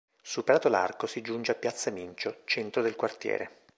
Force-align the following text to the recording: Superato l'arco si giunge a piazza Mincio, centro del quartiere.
Superato 0.23 0.67
l'arco 0.67 1.05
si 1.05 1.21
giunge 1.21 1.51
a 1.51 1.53
piazza 1.53 1.91
Mincio, 1.91 2.37
centro 2.45 2.81
del 2.81 2.95
quartiere. 2.95 3.65